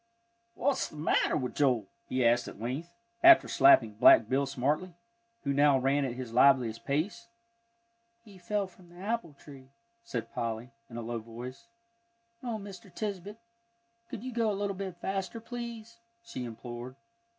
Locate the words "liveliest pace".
6.33-7.27